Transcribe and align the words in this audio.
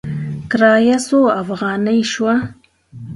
کرایه 0.51 0.97
څو 1.07 1.19
افغانې 1.41 1.99
شوه؟ 2.11 2.35